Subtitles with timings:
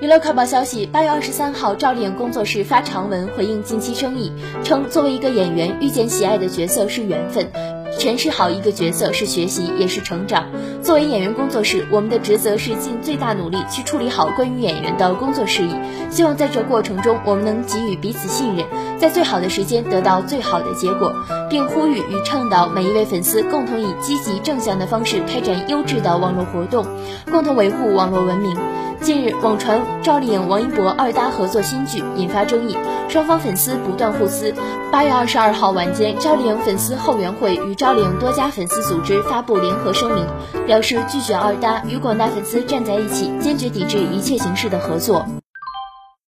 [0.00, 4.32] 娱乐快报消息：八月二十三号，赵丽颖工作室发长文回应近期争议，
[4.62, 7.50] 称作为一个演员，遇见喜爱的角色是缘分，
[7.98, 10.46] 诠释好一个角色是学习，也是成长。
[10.84, 15.74] 作为演员工作室，我们的职责是尽最大努力去处理好关于演员的工作事宜。
[16.10, 18.64] 希望在这过程中，我们能给予彼此信任，
[19.00, 21.12] 在最好的时间得到最好的结果，
[21.50, 26.86] 并呼吁与倡导每一位粉丝共同以积极正向的方式开展优质的网络活动，
[27.32, 28.56] 共同维护网络文明。
[29.00, 32.76] 近日，网传赵丽颖、王一博二搭合作新剧，引发争议，
[33.08, 34.52] 双方粉丝不断互撕。
[34.90, 40.26] 八月二十二号晚间，赵丽颖粉丝后援会与赵丽颖多家粉丝组织发布联合声明，
[40.66, 45.24] 表示拒绝二搭，与广大粉丝站在一起，坚决抵制一切形式的合作。